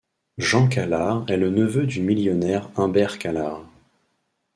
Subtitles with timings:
[0.39, 3.65] Jean Calard est le neveu du millionnaire Humbert Calard.